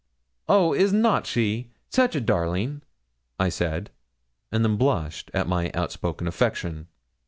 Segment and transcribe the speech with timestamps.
[0.49, 1.69] 'Oh, is not she?
[1.91, 2.81] such a darling!'
[3.39, 3.91] I said,
[4.51, 6.87] and then blushed at my outspoken affection.